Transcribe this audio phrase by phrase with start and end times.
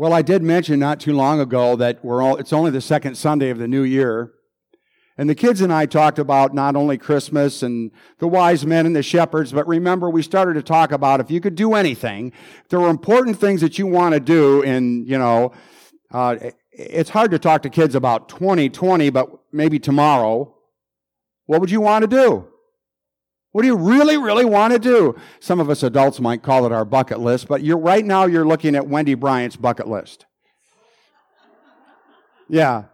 [0.00, 3.16] Well, I did mention not too long ago that we're all, it's only the second
[3.16, 4.32] Sunday of the new year.
[5.18, 8.96] And the kids and I talked about not only Christmas and the wise men and
[8.96, 12.32] the shepherds, but remember we started to talk about if you could do anything,
[12.70, 15.52] there were important things that you want to do in, you know,
[16.10, 16.36] uh,
[16.72, 20.56] it's hard to talk to kids about 2020, but maybe tomorrow.
[21.44, 22.49] What would you want to do?
[23.52, 25.16] What do you really, really want to do?
[25.40, 28.46] Some of us adults might call it our bucket list, but you're right now you're
[28.46, 30.26] looking at Wendy Bryant's bucket list.
[32.48, 32.84] Yeah.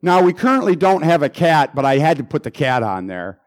[0.00, 3.06] Now we currently don't have a cat, but I had to put the cat on
[3.06, 3.40] there.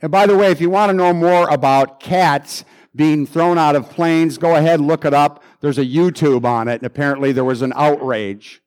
[0.00, 3.76] And by the way, if you want to know more about cats being thrown out
[3.76, 5.42] of planes, go ahead, and look it up.
[5.60, 8.62] There's a YouTube on it, and apparently there was an outrage.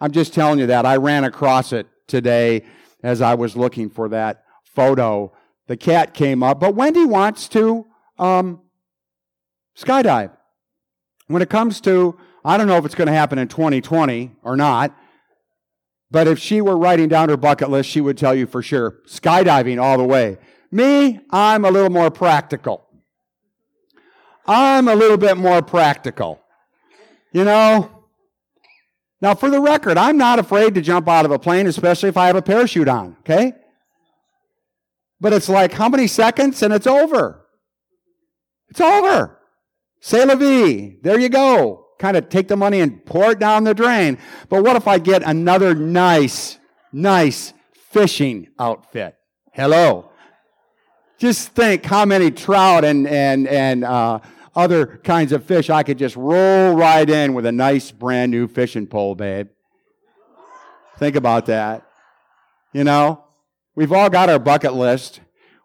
[0.00, 0.86] I'm just telling you that.
[0.86, 2.64] I ran across it today
[3.02, 5.32] as I was looking for that photo
[5.66, 7.86] the cat came up, but Wendy wants to
[8.18, 8.60] um,
[9.76, 10.30] skydive.
[11.26, 14.56] When it comes to, I don't know if it's going to happen in 2020 or
[14.56, 14.96] not,
[16.10, 19.00] but if she were writing down her bucket list, she would tell you for sure
[19.08, 20.38] skydiving all the way.
[20.70, 22.84] Me, I'm a little more practical.
[24.46, 26.40] I'm a little bit more practical.
[27.32, 28.04] You know?
[29.20, 32.16] Now, for the record, I'm not afraid to jump out of a plane, especially if
[32.16, 33.54] I have a parachute on, okay?
[35.20, 37.46] But it's like, how many seconds and it's over?
[38.68, 39.38] It's over.
[40.00, 40.98] Say la vie.
[41.02, 41.86] There you go.
[41.98, 44.18] Kind of take the money and pour it down the drain.
[44.48, 46.58] But what if I get another nice,
[46.92, 47.54] nice
[47.90, 49.16] fishing outfit?
[49.52, 50.10] Hello.
[51.18, 54.20] Just think how many trout and, and, and, uh,
[54.54, 58.48] other kinds of fish I could just roll right in with a nice brand new
[58.48, 59.48] fishing pole, babe.
[60.98, 61.86] Think about that.
[62.72, 63.25] You know?
[63.76, 65.20] We've all got our bucket list.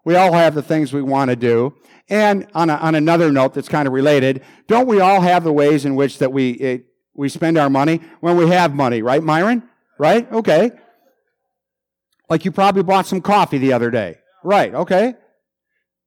[0.05, 1.73] We all have the things we want to do.
[2.09, 5.53] And on, a, on another note that's kind of related, don't we all have the
[5.53, 9.23] ways in which that we, it, we spend our money when we have money, right,
[9.23, 9.63] Myron?
[9.97, 10.29] Right?
[10.31, 10.71] Okay.
[12.29, 14.17] Like you probably bought some coffee the other day.
[14.43, 15.15] Right, okay.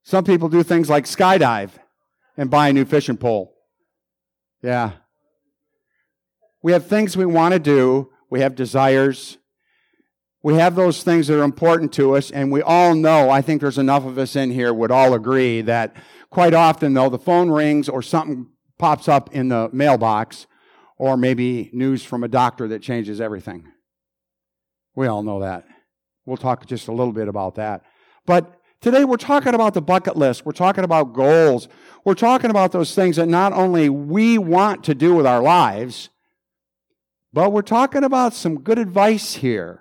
[0.03, 1.71] Some people do things like skydive
[2.37, 3.55] and buy a new fishing pole.
[4.63, 4.93] Yeah.
[6.63, 8.11] We have things we want to do.
[8.31, 9.39] We have desires.
[10.45, 13.63] We have those things that are important to us, and we all know, I think
[13.63, 15.97] there's enough of us in here would all agree that
[16.29, 20.47] quite often, though, the phone rings or something pops up in the mailbox,
[20.99, 23.73] or maybe news from a doctor that changes everything.
[24.95, 25.65] We all know that.
[26.27, 27.81] We'll talk just a little bit about that.
[28.27, 30.45] But today we're talking about the bucket list.
[30.45, 31.69] We're talking about goals.
[32.05, 36.11] We're talking about those things that not only we want to do with our lives,
[37.33, 39.81] but we're talking about some good advice here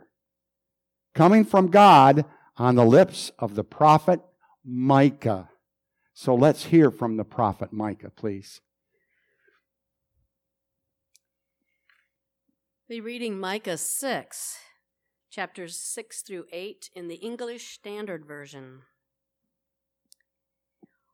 [1.14, 2.26] coming from God
[2.58, 4.20] on the lips of the prophet
[4.66, 5.50] Micah.
[6.14, 8.62] So let's hear from the prophet Micah, please.
[12.88, 14.58] Be reading Micah 6,
[15.32, 18.82] chapters 6 through 8 in the English Standard Version.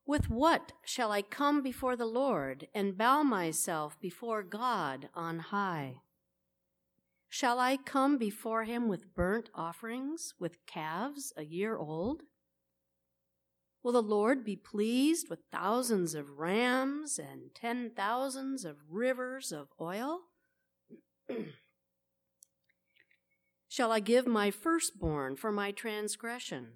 [0.06, 5.98] With what shall I come before the Lord and bow myself before God on high?
[7.30, 12.24] Shall I come before him with burnt offerings, with calves a year old?
[13.84, 19.70] Will the Lord be pleased with thousands of rams and ten thousands of rivers of
[19.80, 20.22] oil?
[23.70, 26.70] Shall I give my firstborn for my transgression,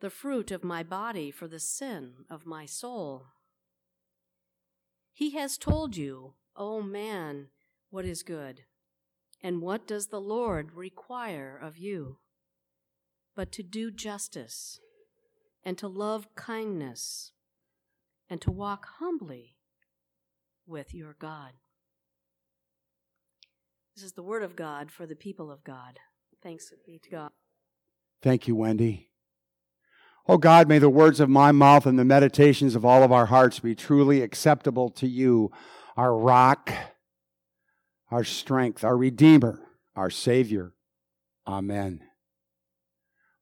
[0.00, 3.26] the fruit of my body for the sin of my soul?
[5.12, 7.50] He has told you, O man,
[7.90, 8.64] what is good
[9.44, 12.16] and what does the Lord require of you?
[13.36, 14.80] But to do justice,
[15.62, 17.32] and to love kindness,
[18.30, 19.56] and to walk humbly
[20.66, 21.52] with your God.
[23.94, 25.98] This is the word of God for the people of God.
[26.42, 27.30] Thanks be to God.
[28.22, 29.10] Thank you, Wendy.
[30.26, 33.26] Oh God, may the words of my mouth and the meditations of all of our
[33.26, 35.52] hearts be truly acceptable to you,
[35.98, 36.72] our rock
[38.14, 39.60] our strength, our Redeemer,
[39.96, 40.72] our Savior.
[41.48, 42.00] Amen.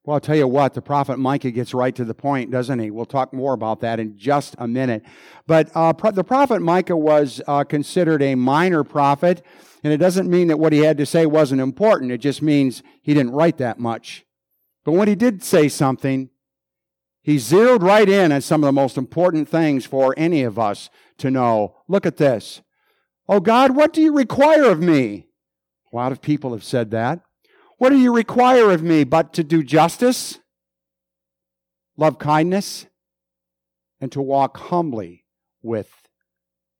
[0.03, 2.89] Well, I'll tell you what, the prophet Micah gets right to the point, doesn't he?
[2.89, 5.03] We'll talk more about that in just a minute.
[5.45, 9.43] But uh, the prophet Micah was uh, considered a minor prophet,
[9.83, 12.11] and it doesn't mean that what he had to say wasn't important.
[12.11, 14.25] It just means he didn't write that much.
[14.83, 16.31] But when he did say something,
[17.21, 20.89] he zeroed right in on some of the most important things for any of us
[21.19, 21.75] to know.
[21.87, 22.63] Look at this.
[23.27, 25.27] Oh God, what do you require of me?
[25.91, 27.21] A lot of people have said that.
[27.77, 30.39] What do you require of me but to do justice,
[31.97, 32.87] love kindness,
[33.99, 35.25] and to walk humbly
[35.61, 35.89] with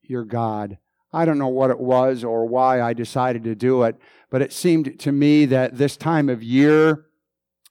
[0.02, 0.78] your God
[1.14, 3.96] I don't know what it was or why I decided to do it,
[4.32, 7.06] but it seemed to me that this time of year,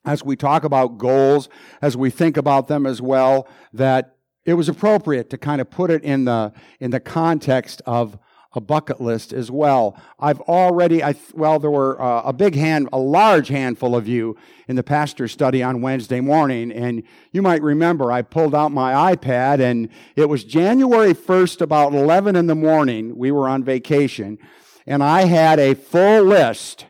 [0.04, 1.48] as we talk about goals,
[1.82, 4.14] as we think about them as well, that
[4.44, 8.16] it was appropriate to kind of put it in the, in the context of
[8.54, 9.96] a bucket list as well.
[10.19, 14.37] I've already, I, well, there were uh, a big hand, a large handful of you
[14.69, 19.14] in the pastor study on Wednesday morning, and you might remember I pulled out my
[19.14, 23.16] iPad, and it was January 1st, about 11 in the morning.
[23.16, 24.38] We were on vacation,
[24.87, 26.87] and I had a full list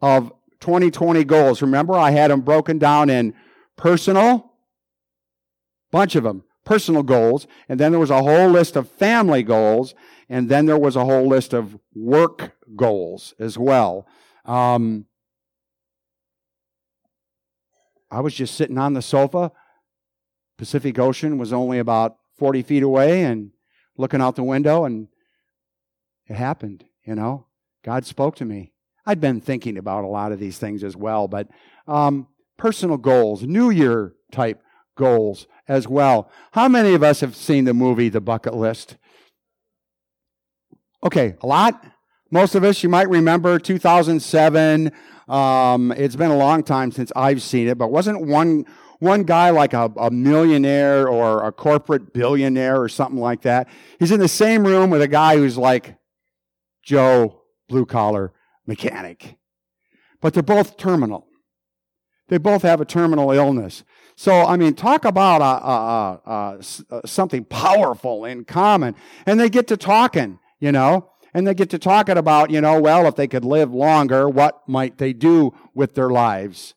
[0.00, 1.60] of 2020 goals.
[1.60, 3.34] Remember, I had them broken down in
[3.76, 4.52] personal,
[5.90, 9.94] bunch of them, personal goals, and then there was a whole list of family goals,
[10.32, 14.06] and then there was a whole list of work goals as well.
[14.46, 15.04] Um,
[18.10, 19.52] I was just sitting on the sofa.
[20.56, 23.50] Pacific Ocean was only about 40 feet away and
[23.98, 25.08] looking out the window, and
[26.26, 27.48] it happened, you know.
[27.84, 28.72] God spoke to me.
[29.04, 31.48] I'd been thinking about a lot of these things as well, but
[31.86, 32.26] um,
[32.56, 34.62] personal goals, New Year type
[34.96, 36.30] goals as well.
[36.52, 38.96] How many of us have seen the movie The Bucket List?
[41.04, 41.84] Okay, a lot.
[42.30, 44.92] Most of us, you might remember 2007.
[45.28, 48.64] Um, it's been a long time since I've seen it, but wasn't one
[49.00, 53.68] one guy like a, a millionaire or a corporate billionaire or something like that?
[53.98, 55.96] He's in the same room with a guy who's like
[56.84, 58.32] Joe, blue collar
[58.64, 59.38] mechanic.
[60.20, 61.26] But they're both terminal.
[62.28, 63.82] They both have a terminal illness.
[64.14, 68.94] So, I mean, talk about a, a, something powerful in common.
[69.26, 72.80] And they get to talking you know, and they get to talking about, you know,
[72.80, 76.74] well, if they could live longer, what might they do with their lives?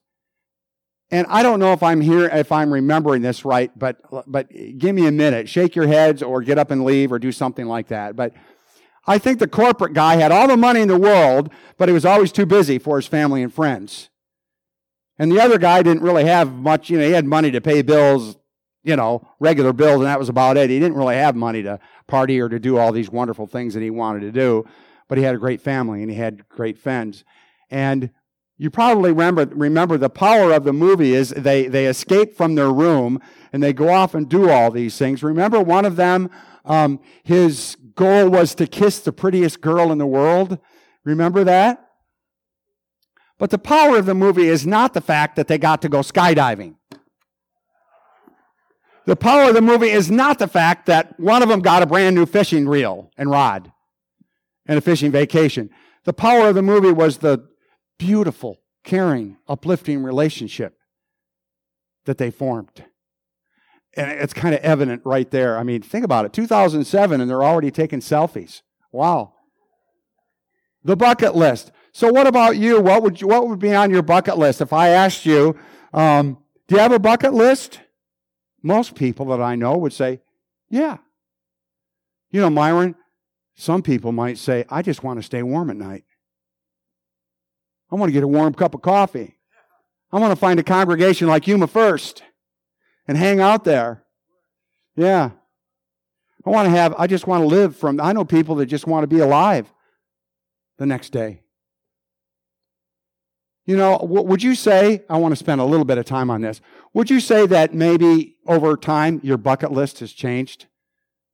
[1.12, 4.96] And I don't know if I'm here, if I'm remembering this right, but, but give
[4.96, 5.48] me a minute.
[5.48, 8.16] Shake your heads or get up and leave or do something like that.
[8.16, 8.34] But
[9.06, 12.06] I think the corporate guy had all the money in the world, but he was
[12.06, 14.10] always too busy for his family and friends.
[15.20, 17.84] And the other guy didn't really have much, you know, he had money to pay
[17.84, 18.36] bills,
[18.84, 20.72] you know, regular bills, and that was about it.
[20.72, 23.82] He didn't really have money to party or to do all these wonderful things that
[23.82, 24.66] he wanted to do,
[25.08, 27.24] but he had a great family and he had great friends.
[27.70, 28.12] And
[28.58, 32.72] you probably remember, remember the power of the movie is they, they escape from their
[32.72, 33.20] room
[33.52, 35.24] and they go off and do all these things.
[35.24, 36.30] Remember one of them,
[36.64, 40.58] um, his goal was to kiss the prettiest girl in the world.
[41.04, 41.82] Remember that?
[43.38, 46.00] But the power of the movie is not the fact that they got to go
[46.00, 46.76] skydiving.
[49.06, 51.86] The power of the movie is not the fact that one of them got a
[51.86, 53.72] brand new fishing reel and rod
[54.66, 55.70] and a fishing vacation.
[56.06, 57.48] The power of the movie was the
[58.00, 60.78] beautiful, caring, uplifting relationship
[62.06, 62.86] that they formed.
[63.96, 65.58] And it's kind of evident right there.
[65.58, 68.62] I mean, think about it 2007, and they're already taking selfies.
[68.92, 69.34] Wow.
[70.84, 71.72] The bucket list.
[71.94, 72.82] So, what about you?
[72.82, 74.62] What would, you, what would be on your bucket list?
[74.62, 75.58] If I asked you,
[75.94, 76.38] um,
[76.68, 77.80] do you have a bucket list?
[78.66, 80.22] Most people that I know would say,
[80.72, 80.98] yeah.
[82.32, 82.96] You know, Myron,
[83.54, 86.04] some people might say, I just want to stay warm at night.
[87.92, 89.38] I want to get a warm cup of coffee.
[90.12, 92.24] I want to find a congregation like Yuma First
[93.08, 94.04] and hang out there.
[94.96, 95.30] Yeah.
[96.44, 98.88] I want to have, I just want to live from, I know people that just
[98.88, 99.72] want to be alive
[100.80, 101.42] the next day.
[103.66, 106.42] You know, would you say, I want to spend a little bit of time on
[106.42, 106.62] this,
[106.94, 110.68] would you say that maybe over time your bucket list has changed?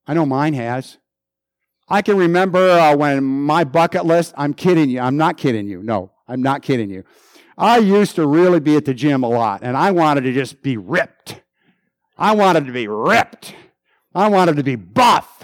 [0.07, 0.97] I know mine has.
[1.89, 5.83] I can remember uh, when my bucket list, I'm kidding you, I'm not kidding you,
[5.83, 7.03] no, I'm not kidding you.
[7.57, 10.61] I used to really be at the gym a lot, and I wanted to just
[10.61, 11.41] be ripped.
[12.17, 13.53] I wanted to be ripped.
[14.15, 15.43] I wanted to be buff.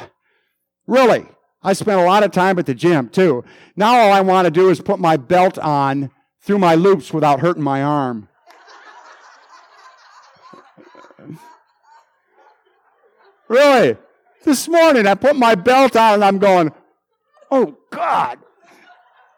[0.86, 1.26] Really.
[1.62, 3.44] I spent a lot of time at the gym too.
[3.76, 6.12] Now all I want to do is put my belt on
[6.48, 8.30] through my loops without hurting my arm.
[13.50, 13.98] really?
[14.46, 16.72] This morning I put my belt on and I'm going,
[17.52, 18.40] oh God.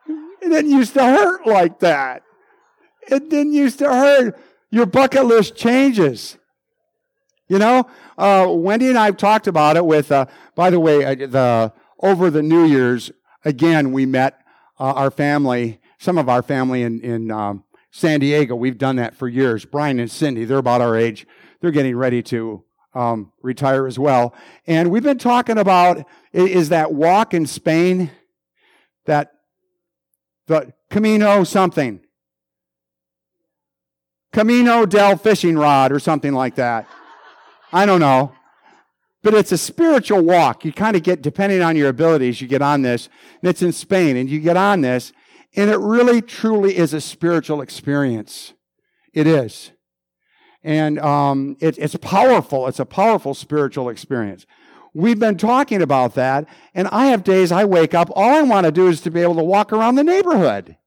[0.08, 2.22] It didn't used to hurt like that.
[3.08, 4.40] It didn't used to hurt.
[4.70, 6.38] Your bucket list changes.
[7.48, 7.90] You know,
[8.20, 11.74] uh, Wendy and I have talked about it with, uh, by the way, uh, the,
[12.02, 13.12] over the New Year's,
[13.44, 14.40] again, we met
[14.80, 19.16] uh, our family some of our family in, in um, San Diego, we've done that
[19.16, 19.66] for years.
[19.66, 21.28] Brian and Cindy, they're about our age.
[21.60, 22.64] They're getting ready to
[22.94, 24.34] um, retire as well.
[24.66, 28.12] And we've been talking about is that walk in Spain,
[29.06, 29.34] that
[30.48, 32.00] the Camino something.
[34.32, 36.88] Camino del fishing rod or something like that.
[37.74, 38.34] I don't know.
[39.22, 40.64] But it's a spiritual walk.
[40.64, 43.10] You kind of get, depending on your abilities, you get on this,
[43.42, 45.12] and it's in Spain, and you get on this,
[45.56, 48.54] and it really, truly is a spiritual experience.
[49.14, 49.72] It is.
[50.64, 52.68] And um, it, it's powerful.
[52.68, 54.46] It's a powerful spiritual experience.
[54.94, 58.66] We've been talking about that, and I have days I wake up, all I want
[58.66, 60.78] to do is to be able to walk around the neighborhood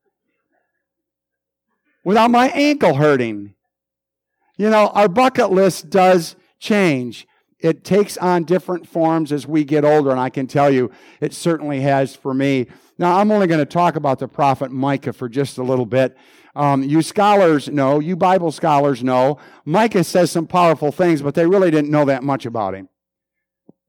[2.05, 3.55] without my ankle hurting.
[4.57, 7.27] You know, our bucket list does change.
[7.63, 10.91] It takes on different forms as we get older, and I can tell you
[11.21, 12.67] it certainly has for me.
[12.99, 16.17] Now, I'm only going to talk about the prophet Micah for just a little bit.
[16.55, 21.47] Um, you scholars know, you Bible scholars know, Micah says some powerful things, but they
[21.47, 22.89] really didn't know that much about him.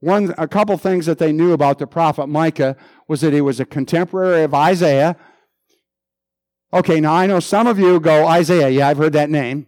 [0.00, 2.76] One, a couple things that they knew about the prophet Micah
[3.08, 5.16] was that he was a contemporary of Isaiah.
[6.72, 9.66] Okay, now I know some of you go, Isaiah, yeah, I've heard that name.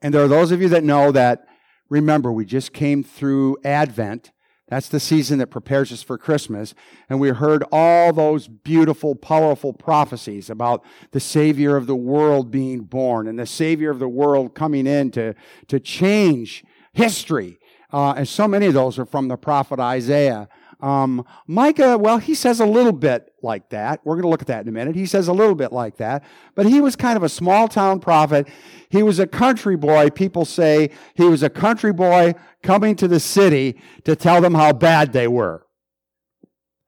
[0.00, 1.46] And there are those of you that know that,
[1.90, 4.32] remember, we just came through Advent.
[4.68, 6.74] That's the season that prepares us for Christmas.
[7.10, 12.82] And we heard all those beautiful, powerful prophecies about the Savior of the world being
[12.82, 15.34] born and the Savior of the world coming in to,
[15.66, 17.58] to change history.
[17.92, 20.48] Uh, and so many of those are from the prophet Isaiah.
[20.82, 24.00] Um, Micah, well, he says a little bit like that.
[24.04, 24.96] We're going to look at that in a minute.
[24.96, 26.24] He says a little bit like that.
[26.54, 28.48] But he was kind of a small town prophet.
[28.88, 30.10] He was a country boy.
[30.10, 34.72] People say he was a country boy coming to the city to tell them how
[34.72, 35.66] bad they were.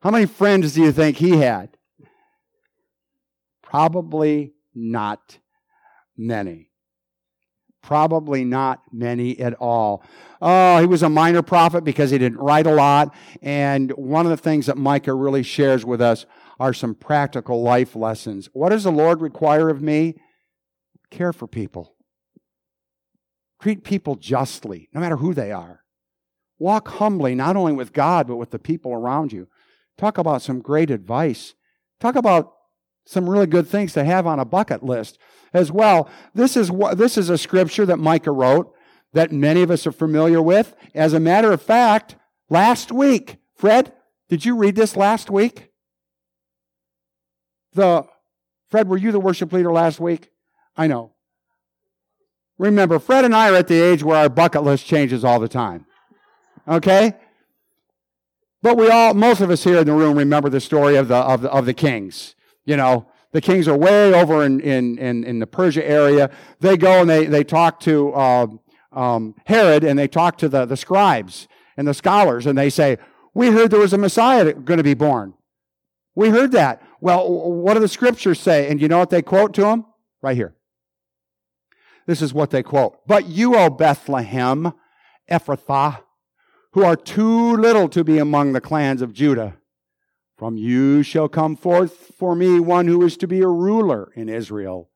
[0.01, 1.77] How many friends do you think he had?
[3.63, 5.39] Probably not
[6.17, 6.72] many.
[7.83, 10.05] Probably not many at all.
[10.41, 13.15] Oh, he was a minor prophet because he didn't write a lot.
[13.43, 16.25] And one of the things that Micah really shares with us
[16.61, 18.49] are some practical life lessons.
[18.53, 20.15] What does the Lord require of me?
[21.11, 21.97] Care for people.
[23.61, 25.81] Treat people justly, no matter who they are.
[26.59, 29.49] Walk humbly, not only with God, but with the people around you.
[29.99, 31.55] Talk about some great advice.
[32.01, 32.53] Talk about
[33.05, 35.19] some really good things to have on a bucket list
[35.53, 36.09] as well.
[36.35, 38.73] This is, what, this is a scripture that Micah wrote
[39.13, 40.75] that many of us are familiar with.
[40.95, 42.17] As a matter of fact,
[42.49, 43.93] last week, Fred,
[44.29, 45.71] did you read this last week?
[47.75, 48.05] The
[48.71, 50.31] Fred, were you the worship leader last week?
[50.77, 51.13] I know.
[52.59, 55.49] Remember, Fred and I are at the age where our bucket list changes all the
[55.49, 55.85] time.
[56.67, 57.15] Okay?
[58.63, 61.17] But we all, most of us here in the room remember the story of the,
[61.17, 62.35] of the, of the kings.
[62.65, 66.31] You know, the kings are way over in, in, in, in the Persia area.
[66.61, 68.47] They go and they, they talk to uh,
[68.93, 72.99] um, Herod and they talk to the, the scribes and the scholars and they say,
[73.35, 75.35] We heard there was a Messiah going to be born.
[76.15, 76.83] We heard that.
[77.01, 78.69] Well, what do the scriptures say?
[78.69, 79.87] And you know what they quote to him?
[80.21, 80.55] Right here.
[82.07, 82.99] This is what they quote.
[83.07, 84.73] But you, O Bethlehem,
[85.31, 86.03] Ephrathah,
[86.73, 89.57] who are too little to be among the clans of Judah,
[90.43, 94.29] from you shall come forth for me one who is to be a ruler in
[94.29, 94.91] Israel,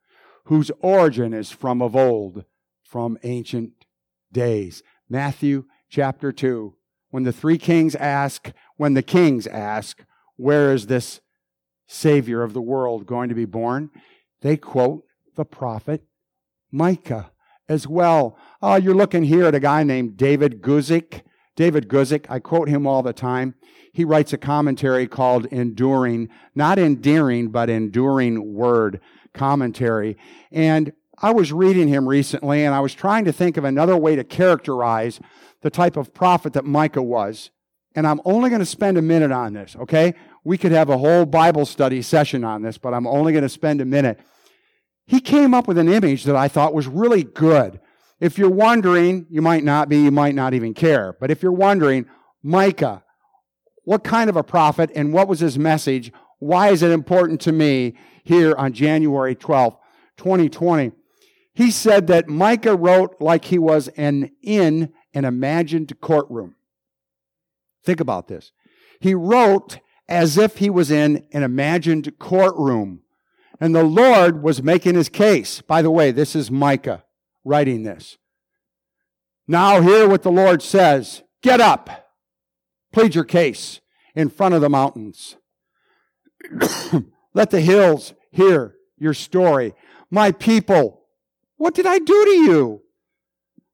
[0.47, 2.45] whose origin is from of old,
[2.83, 3.87] from ancient
[4.33, 4.83] days.
[5.09, 6.75] Matthew chapter 2.
[7.11, 10.03] When the three kings ask, when the kings ask,
[10.35, 11.21] where is this
[11.87, 13.91] Savior of the world going to be born?
[14.41, 15.05] They quote
[15.37, 16.03] the prophet
[16.73, 17.31] Micah
[17.69, 18.37] as well.
[18.61, 21.23] Uh, you're looking here at a guy named David Guzik.
[21.57, 23.55] David Guzik, I quote him all the time
[23.97, 29.01] he writes a commentary called Enduring, not endearing, but Enduring Word
[29.33, 30.19] commentary.
[30.53, 34.15] And I was reading him recently and I was trying to think of another way
[34.15, 35.19] to characterize
[35.63, 37.49] the type of prophet that Micah was.
[37.95, 40.13] And I'm only going to spend a minute on this, okay?
[40.45, 43.49] We could have a whole Bible study session on this, but I'm only going to
[43.49, 44.21] spend a minute.
[45.07, 47.81] He came up with an image that I thought was really good.
[48.19, 51.53] If you're wondering, you might not be, you might not even care, but if you're
[51.53, 52.07] wondering,
[52.43, 53.05] Micah,
[53.85, 56.13] what kind of a prophet and what was his message?
[56.39, 57.95] Why is it important to me
[58.25, 59.77] here on January 12th,
[60.17, 60.93] 2020?
[61.55, 66.57] He said that Micah wrote like he was an in an imagined courtroom.
[67.85, 68.53] Think about this.
[69.01, 73.03] He wrote as if he was in an imagined courtroom.
[73.61, 75.63] And the Lord was making his case.
[75.63, 77.05] By the way, this is Micah
[77.47, 78.19] writing this.
[79.49, 82.07] Now, hear what the Lord says Get up
[82.97, 83.83] Plead your case
[84.15, 85.37] in front of the mountains.
[87.35, 89.75] Let the hills hear your story.
[90.11, 91.03] My people,
[91.59, 92.83] what did I do to you?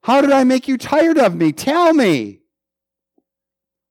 [0.02, 1.52] How did I make you tired of me?
[1.52, 2.40] Tell me.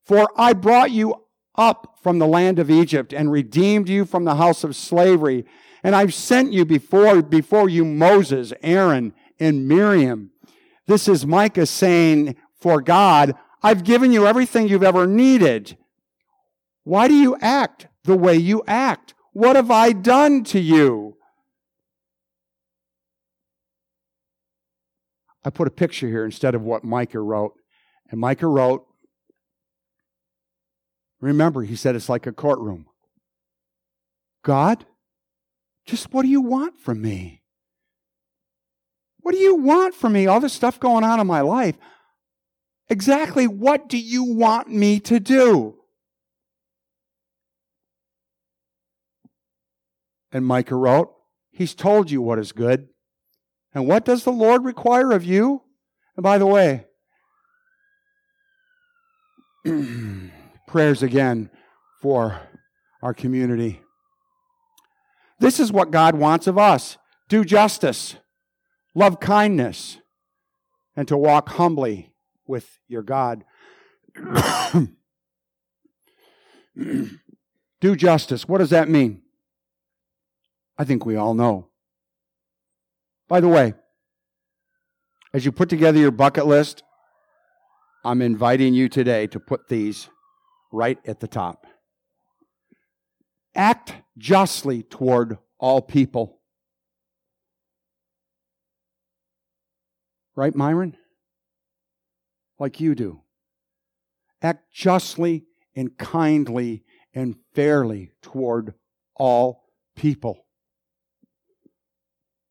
[0.03, 1.15] For I brought you
[1.55, 5.45] up from the land of Egypt and redeemed you from the house of slavery.
[5.81, 10.31] And I've sent you before, before you Moses, Aaron, and Miriam.
[10.87, 13.33] This is Micah saying, For God,
[13.63, 15.77] I've given you everything you've ever needed.
[16.83, 19.13] Why do you act the way you act?
[19.33, 21.17] What have I done to you?
[25.43, 27.53] I put a picture here instead of what Micah wrote.
[28.11, 28.85] And Micah wrote,
[31.19, 32.85] remember, he said it's like a courtroom.
[34.43, 34.85] God,
[35.85, 37.40] just what do you want from me?
[39.21, 40.27] What do you want from me?
[40.27, 41.75] All this stuff going on in my life.
[42.89, 45.75] Exactly what do you want me to do?
[50.31, 51.13] And Micah wrote,
[51.51, 52.87] He's told you what is good.
[53.73, 55.63] And what does the Lord require of you?
[56.15, 56.85] And by the way,
[60.67, 61.49] prayers again
[62.01, 62.39] for
[63.01, 63.81] our community.
[65.39, 66.97] This is what God wants of us
[67.27, 68.15] do justice,
[68.93, 69.97] love kindness,
[70.95, 72.11] and to walk humbly
[72.47, 73.43] with your God.
[77.81, 78.47] do justice.
[78.47, 79.21] What does that mean?
[80.77, 81.69] I think we all know.
[83.27, 83.73] By the way,
[85.33, 86.83] as you put together your bucket list,
[88.03, 90.09] I'm inviting you today to put these
[90.71, 91.65] right at the top.
[93.55, 96.40] Act justly toward all people.
[100.35, 100.95] Right, Myron?
[102.59, 103.21] Like you do.
[104.41, 105.45] Act justly
[105.75, 106.83] and kindly
[107.13, 108.73] and fairly toward
[109.15, 110.45] all people.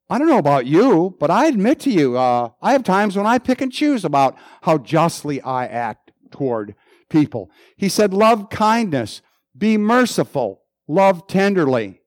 [0.08, 3.26] I don't know about you, but I admit to you, uh, I have times when
[3.26, 6.74] I pick and choose about how justly I act toward
[7.08, 7.50] people.
[7.76, 9.22] He said, Love kindness,
[9.56, 12.00] be merciful, love tenderly.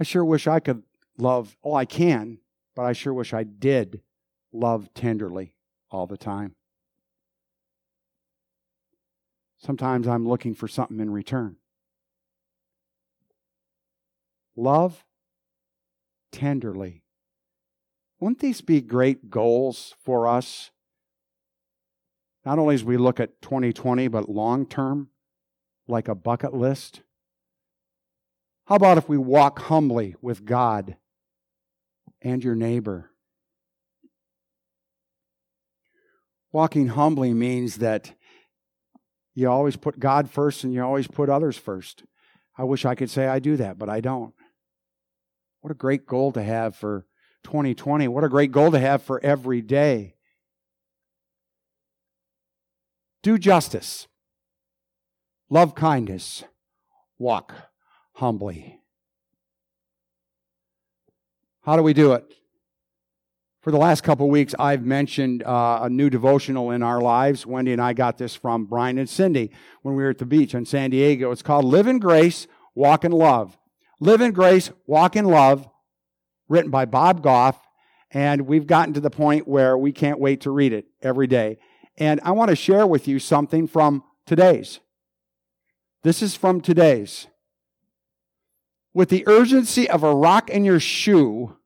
[0.00, 0.82] I sure wish I could
[1.22, 2.38] love, oh, I can,
[2.74, 4.00] but I sure wish I did
[4.52, 5.54] love tenderly
[5.90, 6.54] all the time.
[9.58, 11.56] Sometimes I'm looking for something in return.
[14.56, 15.04] Love
[16.32, 17.02] tenderly.
[18.18, 20.70] Wouldn't these be great goals for us?
[22.44, 25.10] Not only as we look at 2020, but long term,
[25.86, 27.02] like a bucket list?
[28.66, 30.96] How about if we walk humbly with God
[32.22, 33.10] and your neighbor?
[36.52, 38.12] Walking humbly means that
[39.34, 42.04] you always put God first and you always put others first.
[42.56, 44.34] I wish I could say I do that, but I don't.
[45.62, 47.06] What a great goal to have for
[47.44, 48.08] 2020.
[48.08, 50.16] What a great goal to have for every day.
[53.22, 54.08] Do justice,
[55.48, 56.42] love kindness,
[57.18, 57.54] walk
[58.14, 58.81] humbly.
[61.62, 62.24] How do we do it?
[63.60, 67.46] For the last couple weeks, I've mentioned uh, a new devotional in our lives.
[67.46, 70.54] Wendy and I got this from Brian and Cindy when we were at the beach
[70.54, 71.30] in San Diego.
[71.30, 73.56] It's called Live in Grace, Walk in Love.
[74.00, 75.68] Live in Grace, Walk in Love,
[76.48, 77.56] written by Bob Goff.
[78.10, 81.58] And we've gotten to the point where we can't wait to read it every day.
[81.96, 84.80] And I want to share with you something from today's.
[86.02, 87.28] This is from today's.
[88.94, 91.56] With the urgency of a rock in your shoe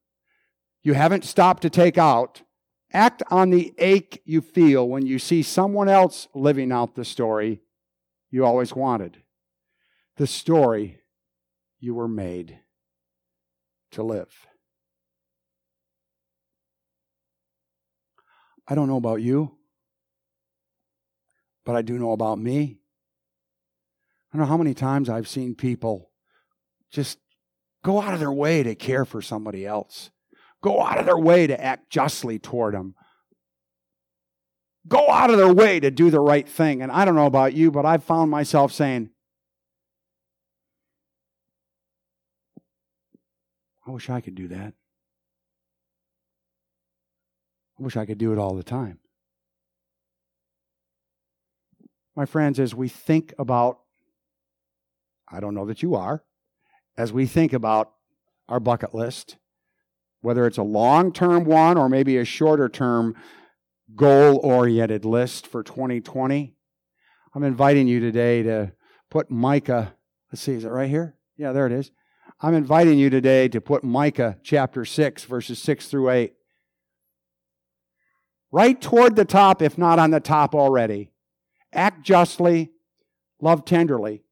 [0.87, 2.43] you haven't stopped to take out,
[2.93, 7.61] act on the ache you feel when you see someone else living out the story
[8.31, 9.17] you always wanted.
[10.17, 11.01] The story
[11.81, 12.61] you were made
[13.91, 14.33] to live.
[18.69, 19.57] I don't know about you,
[21.65, 22.79] but I do know about me.
[24.33, 26.11] I don't know how many times I've seen people
[26.91, 27.19] just
[27.85, 30.11] go out of their way to care for somebody else,
[30.63, 32.95] go out of their way to act justly toward them,
[34.89, 36.83] go out of their way to do the right thing.
[36.83, 39.11] And I don't know about you, but I've found myself saying,
[43.87, 44.75] I wish I could do that.
[47.79, 48.99] I wish I could do it all the time.
[52.17, 53.81] My friends, as we think about,
[55.29, 56.25] I don't know that you are,
[56.97, 57.93] as we think about
[58.49, 59.37] our bucket list,
[60.21, 63.15] whether it's a long term one or maybe a shorter term
[63.95, 66.55] goal oriented list for 2020,
[67.35, 68.73] I'm inviting you today to
[69.11, 69.95] put Micah,
[70.33, 71.17] let's see, is it right here?
[71.37, 71.91] Yeah, there it is.
[72.41, 76.33] I'm inviting you today to put Micah chapter 6, verses 6 through 8.
[78.51, 81.11] Right toward the top, if not on the top already.
[81.73, 82.73] Act justly,
[83.41, 84.23] love tenderly,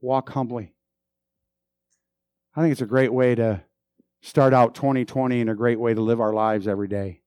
[0.00, 0.72] walk humbly.
[2.56, 3.62] I think it's a great way to
[4.22, 7.20] start out 2020 and a great way to live our lives every day.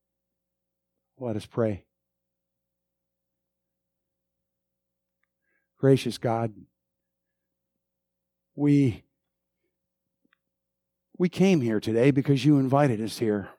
[1.20, 1.86] Let us pray.
[5.78, 6.54] Gracious God,
[8.56, 9.04] we,
[11.16, 13.50] we came here today because you invited us here.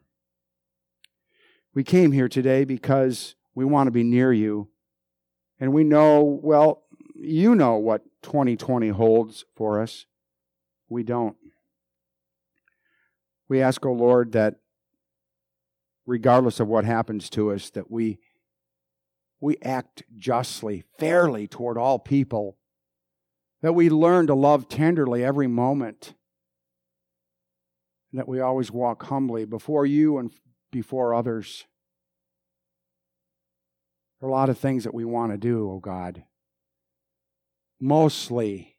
[1.72, 4.68] We came here today because we want to be near you.
[5.60, 6.82] And we know, well,
[7.14, 10.06] you know what 2020 holds for us.
[10.88, 11.36] We don't.
[13.50, 14.60] We ask, O oh Lord, that
[16.06, 18.20] regardless of what happens to us, that we
[19.40, 22.58] we act justly, fairly toward all people,
[23.62, 26.14] that we learn to love tenderly every moment,
[28.12, 30.30] and that we always walk humbly before you and
[30.70, 31.64] before others.
[34.20, 36.22] There are a lot of things that we want to do, oh God.
[37.80, 38.76] Mostly,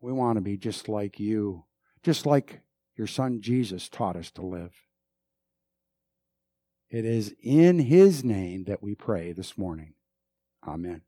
[0.00, 1.64] we want to be just like you,
[2.02, 2.62] just like
[3.02, 4.86] your son Jesus taught us to live.
[6.88, 9.94] It is in his name that we pray this morning.
[10.64, 11.02] Amen.